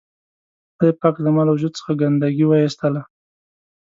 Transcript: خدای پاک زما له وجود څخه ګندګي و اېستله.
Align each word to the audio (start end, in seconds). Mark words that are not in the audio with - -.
خدای 0.75 0.93
پاک 1.01 1.15
زما 1.25 1.41
له 1.45 1.51
وجود 1.55 1.73
څخه 1.79 1.91
ګندګي 2.01 2.45
و 2.47 2.53
اېستله. 2.61 3.01